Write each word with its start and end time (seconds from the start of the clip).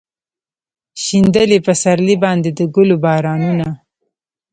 شیندلي 1.03 1.59
پسرلي 1.65 2.15
باندې 2.23 2.49
د 2.57 2.59
ګلو 2.75 2.97
بارانونه 3.03 3.67